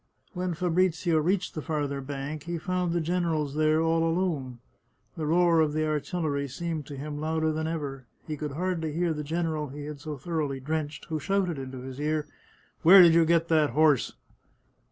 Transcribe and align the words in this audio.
When 0.33 0.55
Fabrizio 0.55 1.19
reached 1.19 1.53
the 1.53 1.61
farther 1.61 2.01
bank, 2.01 2.45
he 2.45 2.57
found 2.57 2.91
the 2.91 2.99
generals 3.01 3.53
there 3.53 3.79
all 3.81 4.03
alone. 4.03 4.57
The 5.15 5.27
roar 5.27 5.59
of 5.59 5.73
the 5.73 5.85
artillery 5.85 6.47
seemed 6.47 6.87
to 6.87 6.97
him 6.97 7.19
louder 7.19 7.51
than 7.51 7.67
ever. 7.67 8.07
He 8.25 8.35
could 8.35 8.53
hardly 8.53 8.93
hear 8.93 9.13
the 9.13 9.23
general 9.23 9.67
he 9.67 9.85
had 9.85 9.99
so 9.99 10.17
thoroughly 10.17 10.59
drenched, 10.59 11.05
who 11.09 11.19
shouted 11.19 11.59
into 11.59 11.81
his 11.81 11.99
ear:" 11.99 12.25
Where 12.81 13.03
did 13.03 13.13
you 13.13 13.25
get 13.25 13.47
that 13.49 13.69
horse 13.77 14.13